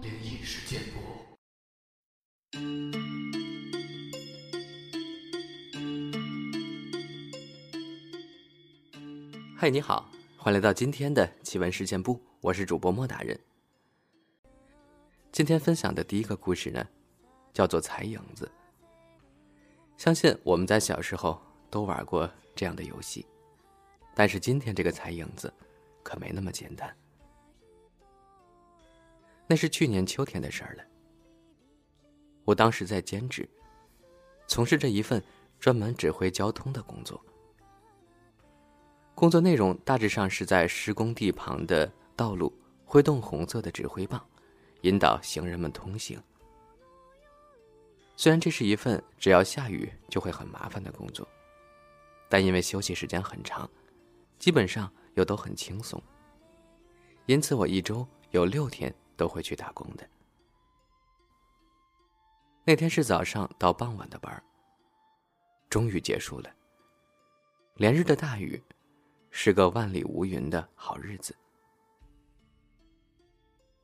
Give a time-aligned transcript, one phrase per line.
[0.00, 0.98] 灵异事件簿。
[9.56, 13.38] 嗨，你好，欢迎来到今天的奇闻事件部，我是主播莫大人。
[15.32, 16.86] 今天分享的第一个故事呢，
[17.52, 18.50] 叫做踩影子。
[19.96, 23.26] 相信我们在小时候都玩过这样的游戏，
[24.14, 25.52] 但是今天这个踩影子，
[26.08, 26.90] 可没那么简单。
[29.46, 30.82] 那是去年秋天的事儿了。
[32.46, 33.46] 我当时在兼职，
[34.46, 35.22] 从事着一份
[35.60, 37.22] 专门指挥交通的工作。
[39.14, 42.50] 工作内容大致上是在施工地旁的道路
[42.86, 44.26] 挥动红色的指挥棒，
[44.80, 46.18] 引导行人们通行。
[48.16, 51.28] 虽然这是一份只要下雨就会很麻烦的工作，
[52.30, 53.68] 但因为休息时间很长，
[54.38, 56.02] 基本上又都很轻松，
[57.26, 60.08] 因此我一周有六天都会去打工的。
[62.64, 64.42] 那天是早上到傍晚的班
[65.68, 66.48] 终于结束了。
[67.74, 68.62] 连日的大雨。
[69.30, 71.36] 是个万里无云的好日子。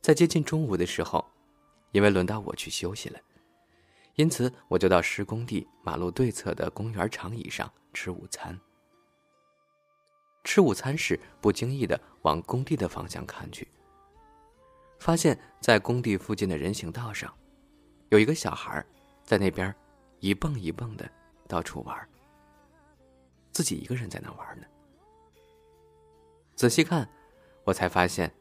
[0.00, 1.22] 在接近中午的时候，
[1.90, 3.20] 因为轮到我去休息了，
[4.14, 8.58] 因此我就到施工地马路对侧的公园长椅上吃午餐。
[10.44, 13.66] 吃午餐时，不经意的往工地的方向看去，
[14.98, 17.32] 发现，在工地附近的人行道上，
[18.08, 18.84] 有一个小孩
[19.24, 19.74] 在那边
[20.20, 21.08] 一蹦一蹦的
[21.48, 22.08] 到处玩，
[23.52, 24.66] 自己一个人在那玩呢。
[26.54, 27.08] 仔细看，
[27.64, 28.32] 我才发现，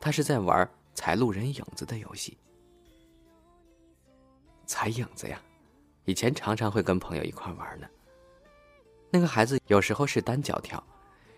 [0.00, 2.36] 他是在玩踩路人影子的游戏。
[4.66, 5.40] 踩影子呀，
[6.04, 7.86] 以前常常会跟朋友一块玩呢。
[9.10, 10.82] 那个孩子有时候是单脚跳，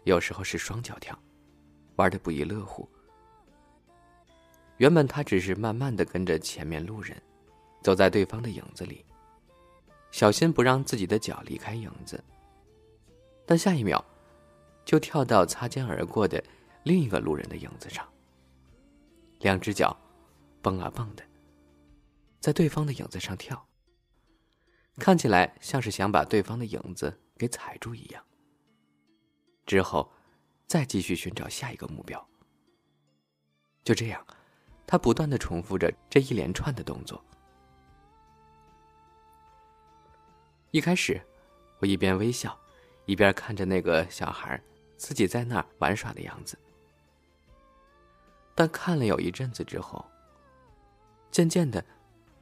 [0.07, 1.17] 有时候是双脚跳，
[1.97, 2.89] 玩的不亦乐乎。
[4.79, 7.21] 原本他只是慢慢的跟着前面路人，
[7.83, 9.05] 走在对方的影子里，
[10.11, 12.23] 小心不让自己的脚离开影子。
[13.45, 14.05] 但下一秒。
[14.87, 16.41] 就跳到擦肩而过的
[16.85, 18.09] 另一个路人的影子上，
[19.41, 19.97] 两只脚
[20.63, 21.25] 蹦啊蹦的，
[22.39, 23.67] 在对方的影子上跳，
[24.99, 28.25] 看起来像是想把对方的影子给踩住一样。
[29.67, 30.11] 之后，
[30.67, 32.27] 再继续寻找下一个目标。
[33.85, 34.27] 就这样，
[34.87, 37.23] 他不断的重复着这一连串的动作。
[40.71, 41.21] 一开始，
[41.81, 42.59] 我一边微笑，
[43.05, 44.59] 一边看着那个小孩。
[44.99, 46.59] 自己在那儿玩耍的样子，
[48.55, 50.03] 但看了有一阵子之后，
[51.31, 51.85] 渐渐的，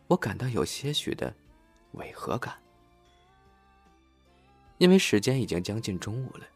[0.06, 1.34] 我感到有些许的
[1.94, 2.56] 违和感，
[4.78, 6.46] 因为时间已经将近中午了，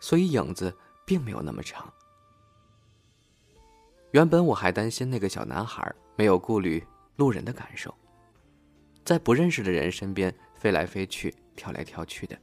[0.00, 0.74] 所以影子
[1.04, 1.92] 并没有那么长。
[4.12, 6.84] 原本我还担心那个小男孩没有顾虑
[7.16, 7.92] 路人的感受，
[9.04, 12.38] 在不认识的人身边飞来飞去、跳来跳去的。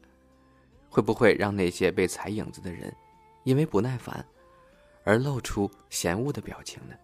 [0.89, 2.93] 会不会让那些被踩影子的人，
[3.45, 4.25] 因为不耐烦，
[5.05, 6.95] 而露出嫌恶的表情呢？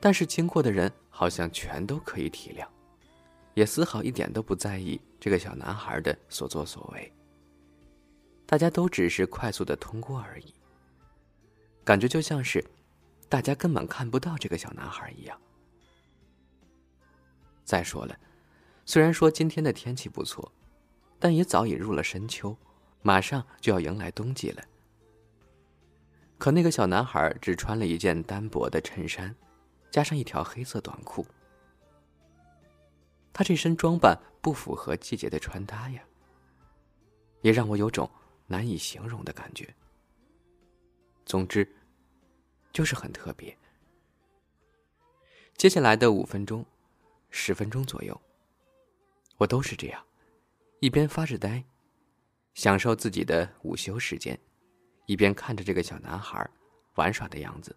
[0.00, 2.66] 但是经过的人好像全都可以体谅，
[3.52, 7.12] 也丝毫一点都不在意这个小男孩的所作所为。
[8.50, 10.52] 大家都只是快速的通过而已，
[11.84, 12.64] 感觉就像是
[13.28, 15.40] 大家根本看不到这个小男孩一样。
[17.64, 18.18] 再说了，
[18.84, 20.50] 虽然说今天的天气不错。
[21.22, 22.56] 但也早已入了深秋，
[23.02, 24.64] 马上就要迎来冬季了。
[26.38, 29.36] 可那个小男孩只穿了一件单薄的衬衫，
[29.90, 31.26] 加上一条黑色短裤。
[33.34, 36.02] 他这身装扮不符合季节的穿搭呀，
[37.42, 38.10] 也让我有种
[38.50, 39.72] 难以形容的感觉。
[41.24, 41.66] 总之，
[42.72, 43.56] 就是很特别。
[45.56, 46.66] 接下来的五分钟、
[47.30, 48.20] 十分钟左右，
[49.36, 50.04] 我都是这样。
[50.80, 51.62] 一边发着呆，
[52.54, 54.36] 享受自己的午休时间，
[55.06, 56.50] 一边看着这个小男孩
[56.96, 57.76] 玩耍的样子，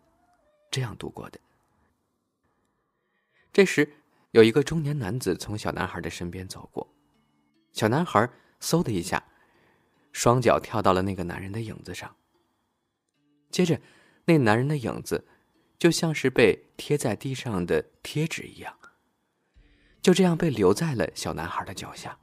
[0.71, 1.39] 这样度过的。
[3.51, 3.87] 这时，
[4.31, 6.91] 有一个中年男子从小男孩的身边走过，
[7.73, 8.27] 小男孩
[8.59, 9.23] 嗖的一下，
[10.13, 12.15] 双脚跳到了那个男人的影子上。
[13.51, 13.81] 接着，
[14.23, 15.27] 那男人的影子
[15.77, 18.79] 就像是被贴在地上的贴纸一样，
[20.01, 22.17] 就这样被留在了小男孩的脚下。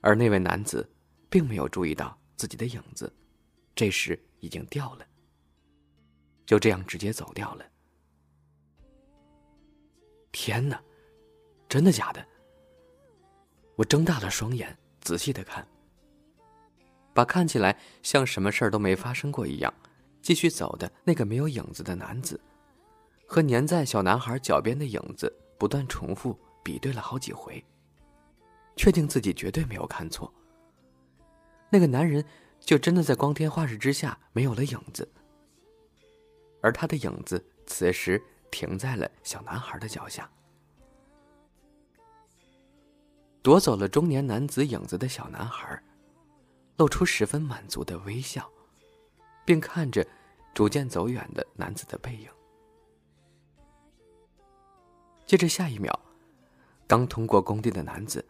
[0.00, 0.90] 而那位男子，
[1.30, 3.12] 并没有注意到自己的影子，
[3.74, 5.06] 这时已经掉了。
[6.44, 7.64] 就这样直接走掉了。
[10.30, 10.80] 天哪，
[11.68, 12.26] 真的假的？
[13.74, 15.66] 我睁大了双眼，仔细的看。
[17.16, 19.72] 把看起来像什么事儿都没发生过一样，
[20.20, 22.38] 继续走的那个没有影子的男子，
[23.26, 27.64] 和粘在小男孩脚边的影子不断重复比对了好几回，
[28.76, 30.30] 确定自己绝对没有看错。
[31.70, 32.22] 那个男人
[32.60, 35.10] 就真的在光天化日之下没有了影子，
[36.60, 40.30] 而他的影子此时停在了小男孩的脚下。
[43.40, 45.82] 夺走了中年男子影子的小男孩，
[46.76, 48.50] 露出十分满足的微笑，
[49.44, 50.06] 并看着
[50.54, 52.28] 逐渐走远的男子的背影。
[55.24, 55.98] 接着下一秒，
[56.86, 58.24] 刚通过工地的男子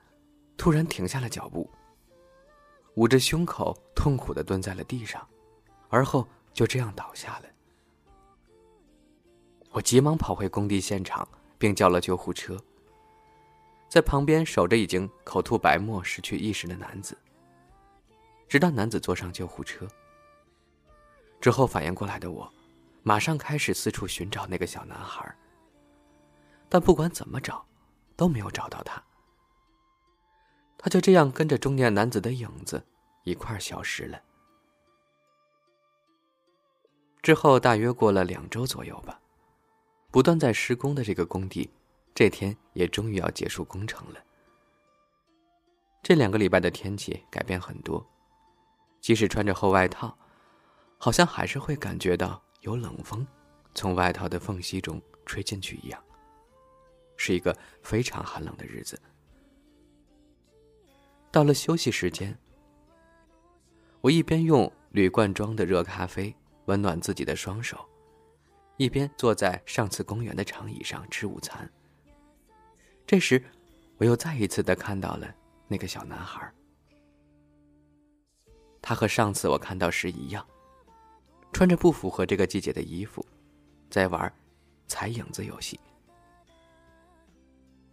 [0.57, 1.69] 突然停下了脚步，
[2.95, 5.27] 捂着胸口，痛苦的蹲在了地上，
[5.89, 7.45] 而后就这样倒下了。
[9.73, 11.29] 我急忙跑回工地现场，
[11.59, 12.59] 并叫了救护车。
[13.91, 17.17] 在旁边守着已经口吐白沫、失去意识的男子，
[18.49, 19.87] 直到男子坐上救护车。
[21.41, 22.53] 之后反应过来的我，
[23.03, 25.35] 马上开始四处寻找那个小男孩。
[26.69, 27.65] 但不管怎么找，
[28.17, 29.03] 都没有找到他。
[30.79, 32.85] 他就这样跟着中年男子的影子
[33.25, 34.21] 一块消失了。
[37.23, 39.21] 之后大约过了两周左右吧，
[40.11, 41.71] 不断在施工的这个工地。
[42.15, 44.19] 这天也终于要结束工程了。
[46.03, 48.03] 这两个礼拜的天气改变很多，
[49.07, 50.19] 即使穿着厚外套，
[50.99, 53.25] 好像还是会感觉到有冷风
[53.73, 56.05] 从外套的缝隙中吹进去一样。
[57.17, 59.01] 是一个非常寒冷的日子。
[61.31, 62.37] 到了休息时间，
[64.01, 67.79] 我一边用铝罐装的热咖啡温暖自己的双手，
[68.77, 71.73] 一边坐在上次公园的长椅上吃午餐。
[73.07, 73.41] 这时，
[73.99, 75.33] 我又再一次的看到了
[75.69, 76.53] 那个小男孩。
[78.89, 80.47] 他和上次我看到时一样，
[81.53, 83.27] 穿着不符合这个季节的衣服，
[83.91, 84.33] 在玩
[84.87, 85.81] 踩影子游戏。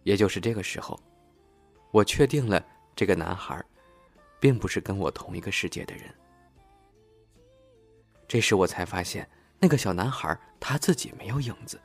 [0.04, 0.96] 也就是这个时候，
[1.90, 2.64] 我确定了
[2.94, 3.60] 这个男孩，
[4.38, 6.14] 并不是跟我同一个世界的人。
[8.28, 11.76] 这时我才发现，那个小男孩他自己没有影子。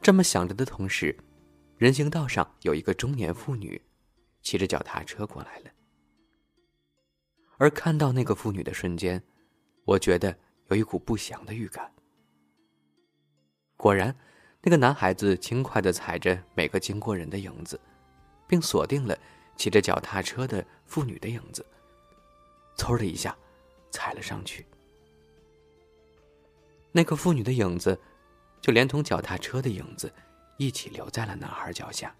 [0.00, 1.14] 这么想着的同时，
[1.76, 3.78] 人行道上有一个中年妇女，
[4.40, 5.70] 骑着脚踏车过来了。
[7.58, 9.22] 而看到那个妇女的瞬间，
[9.84, 10.36] 我觉得
[10.68, 11.92] 有一股不祥的预感。
[13.76, 14.14] 果然，
[14.62, 17.80] 那个男孩子轻快的踩着每个经过人的影子，
[18.46, 19.16] 并锁定了
[19.56, 21.64] 骑着脚踏车的妇女的影子，
[22.76, 23.36] 嗖的一下
[23.90, 24.66] 踩了上去。
[26.92, 27.98] 那个妇女的影子。
[28.58, 30.12] 就连同脚踏车的影子，
[30.56, 32.12] 一起留在了男孩脚下。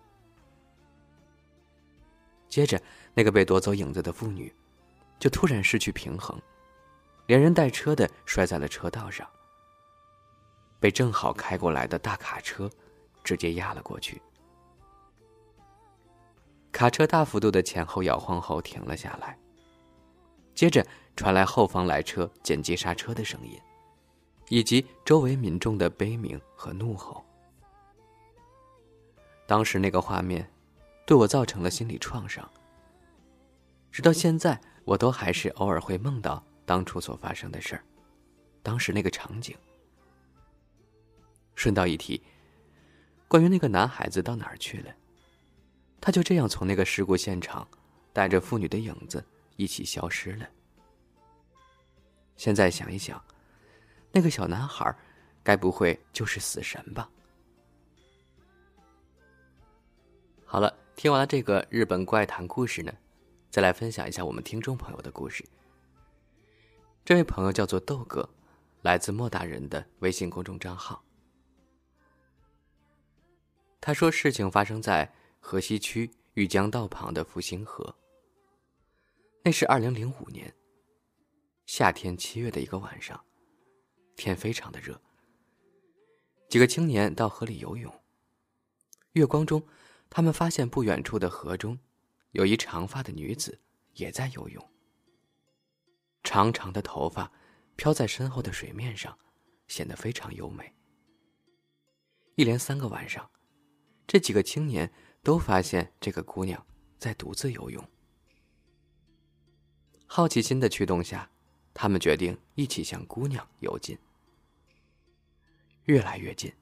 [2.48, 2.80] 接着，
[3.14, 4.54] 那个被夺走影子的妇女，
[5.18, 6.40] 就突然失去平衡，
[7.26, 9.28] 连人带车的摔在了车道上，
[10.78, 12.70] 被正好开过来的大卡车
[13.24, 14.20] 直接压了过去。
[16.72, 19.38] 卡车大幅度的前后摇晃后停了下来，
[20.54, 20.86] 接着
[21.16, 23.58] 传来后方来车紧急刹车的声音。
[24.48, 27.24] 以及周围民众的悲鸣和怒吼。
[29.44, 30.48] 当时那个画面，
[31.04, 32.48] 对我造成了心理创伤。
[33.90, 37.84] 直到现在，我都还是偶尔会梦到当初所发生的事儿，
[38.62, 39.54] 当时那个场景。
[41.56, 42.22] 顺道一提，
[43.26, 44.94] 关于那个男孩子到哪儿去了？
[46.00, 47.66] 他就这样从那个事故现场，
[48.12, 49.24] 带着妇女的影子
[49.56, 50.48] 一起消失了。
[52.36, 53.20] 现在想一想。
[54.12, 54.96] 那个小男孩，
[55.42, 57.10] 该不会就是死神吧？
[60.44, 62.92] 好了，听完了这个日本怪谈故事呢，
[63.50, 65.44] 再来分享一下我们听众朋友的故事。
[67.04, 68.28] 这位朋友叫做豆哥，
[68.82, 71.02] 来自莫大人的微信公众账号。
[73.80, 77.94] 他说，事情发生在河西区玉江道旁的复兴河。
[79.44, 80.52] 那是二零零五年
[81.66, 83.22] 夏天七月的一个晚上。
[84.16, 85.00] 天非常的热，
[86.48, 87.92] 几个青年到河里游泳。
[89.12, 89.62] 月光中，
[90.08, 91.78] 他们发现不远处的河中，
[92.32, 93.60] 有一长发的女子
[93.94, 94.70] 也在游泳。
[96.22, 97.30] 长长的头发
[97.76, 99.16] 飘在身后的水面上，
[99.68, 100.74] 显得非常优美。
[102.34, 103.30] 一连三个晚上，
[104.06, 104.92] 这几个青年
[105.22, 106.66] 都发现这个姑娘
[106.98, 107.82] 在独自游泳。
[110.06, 111.30] 好奇心的驱动下，
[111.72, 113.98] 他们决定一起向姑娘游近。
[115.84, 116.52] 越来越近。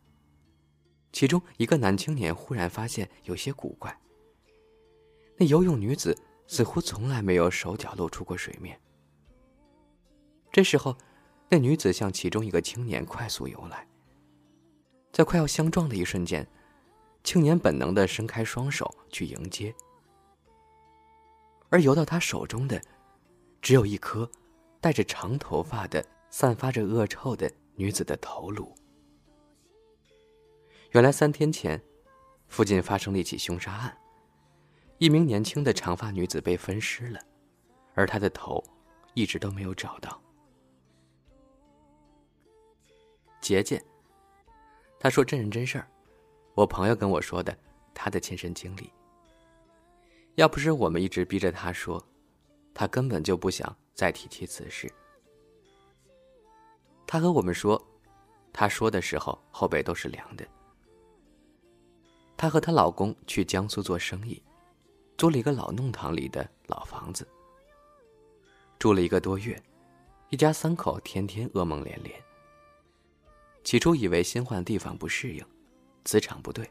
[1.12, 3.98] 其中一个男青年忽然发现有些古怪。
[5.36, 8.80] 那游泳女子似乎从来没有手脚露出过水面。
[10.52, 10.96] 这时候，
[11.48, 13.86] 那女子向其中一个青年快速游来，
[15.12, 16.46] 在快要相撞的一瞬间，
[17.24, 19.74] 青年本能的伸开双手去迎接，
[21.70, 22.80] 而游到他手中的，
[23.60, 24.30] 只有一颗
[24.80, 28.72] 带着长头发的、散发着恶臭的女子的头颅。
[30.92, 31.82] 原来三天前，
[32.46, 33.98] 附近发生了一起凶杀案。
[34.98, 37.20] 一名年轻的长发女子被分尸了，
[37.94, 38.62] 而她的头
[39.14, 40.20] 一直都没有找到。
[43.40, 43.82] 杰杰，
[44.98, 45.86] 他说真人真事儿，
[46.54, 47.54] 我朋友跟我说的，
[47.92, 48.90] 他的亲身经历。
[50.36, 52.02] 要不是我们一直逼着他说，
[52.72, 54.90] 他根本就不想再提起此事。
[57.06, 57.80] 他和我们说，
[58.52, 60.46] 他说的时候后背都是凉的。
[62.36, 64.42] 她和她老公去江苏做生意。
[65.16, 67.26] 租了一个老弄堂里的老房子，
[68.78, 69.60] 住了一个多月，
[70.28, 72.20] 一家三口天天噩梦连连。
[73.62, 75.46] 起初以为新换地方不适应，
[76.04, 76.68] 磁场不对。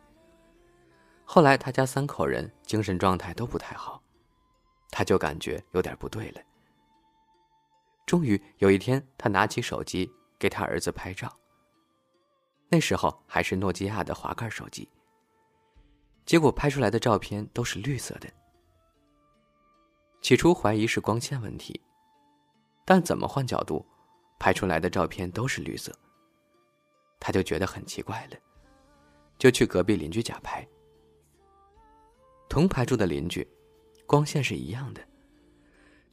[1.26, 4.04] 后来他家三口人精神状态都不太好，
[4.92, 6.42] 他就感觉有点不对了。
[8.06, 11.34] 终于有一天，他拿起手机给他儿子拍照。
[12.68, 14.88] 那时候还是诺基亚的滑盖手机。
[16.25, 18.27] 结果拍出来的照片都是绿色的。
[20.22, 21.80] 起初怀疑是光线问题，
[22.86, 23.86] 但怎么换角度，
[24.39, 25.94] 拍出来的照片都是绿色。
[27.20, 28.38] 他就觉得很奇怪了，
[29.38, 30.65] 就去隔壁邻居家拍。
[32.50, 33.48] 同排住的邻居，
[34.06, 35.01] 光线是一样的，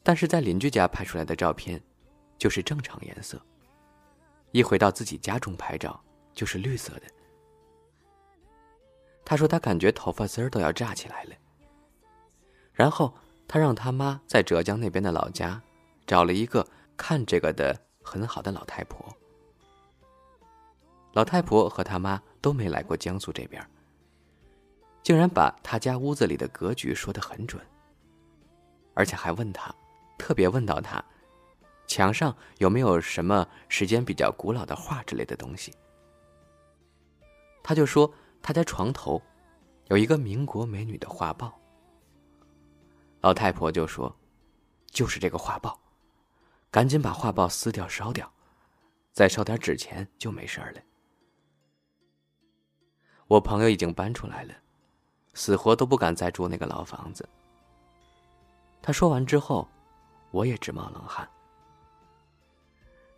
[0.03, 1.81] 但是在邻居家拍出来的照片，
[2.39, 3.41] 就是正常颜色。
[4.53, 6.03] 一回到自己家中拍照，
[6.35, 7.03] 就是绿色的。
[9.31, 11.31] 他说：“他感觉头发丝儿都要炸起来了。”
[12.75, 13.15] 然后
[13.47, 15.63] 他让他妈在浙江那边的老家
[16.05, 19.07] 找了一个看这个的很好的老太婆。
[21.13, 23.65] 老太婆和他妈都没来过江苏这边，
[25.01, 27.65] 竟然把他家屋子里的格局说得很准，
[28.95, 29.73] 而且还问他，
[30.19, 31.01] 特别问到他，
[31.87, 35.73] 墙上有没有什么时间比较古老的画之类的东西。
[37.63, 38.13] 他就说。
[38.43, 39.21] 他家床头
[39.89, 41.53] 有一个民国美女的画报。
[43.21, 44.15] 老太婆就说
[44.91, 45.79] ：“就是这个画报，
[46.71, 48.33] 赶紧把画报撕掉烧掉，
[49.13, 50.81] 再烧点纸钱就没事了。”
[53.29, 54.55] 我朋友已经搬出来了，
[55.35, 57.29] 死活都不敢再住那个老房子。
[58.83, 59.69] 他说完之后，
[60.31, 61.29] 我也直冒冷汗。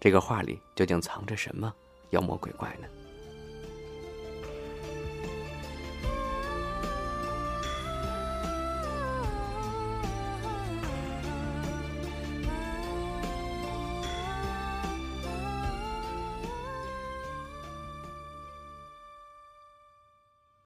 [0.01, 1.73] 这个画里究竟藏着什么
[2.11, 2.89] 妖魔鬼怪呢？